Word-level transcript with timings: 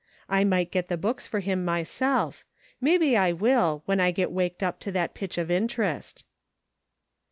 I 0.27 0.43
might 0.43 0.71
get 0.71 0.87
the 0.87 0.97
books 0.97 1.27
for 1.27 1.41
him 1.41 1.63
my 1.63 1.83
self; 1.83 2.43
maybe 2.81 3.15
I 3.15 3.33
will, 3.33 3.83
when 3.85 3.99
I 3.99 4.09
get 4.09 4.31
waked 4.31 4.63
up 4.63 4.79
to 4.79 4.91
that 4.93 5.13
pitch 5.13 5.37
of 5.37 5.51
interest." 5.51 6.25